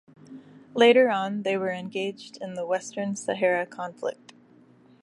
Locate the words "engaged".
1.71-2.39